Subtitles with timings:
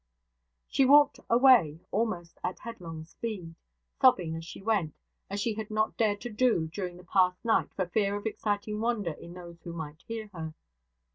[0.67, 3.53] She walked a way almost at headlong speed;
[3.99, 4.95] sobbing as she went,
[5.29, 8.81] as she had not dared to do during the past night for fear of exciting
[8.81, 10.55] wonder in those who might hear her.